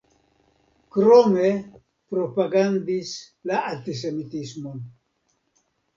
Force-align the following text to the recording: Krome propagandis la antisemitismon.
Krome 0.95 1.51
propagandis 2.15 3.11
la 3.51 3.61
antisemitismon. 3.75 4.85